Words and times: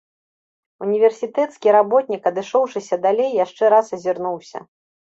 Універсітэцкі 0.85 1.75
работнік, 1.77 2.23
адышоўшыся 2.33 2.95
далей, 3.07 3.31
яшчэ 3.45 3.63
раз 3.77 3.97
азірнуўся. 4.01 4.69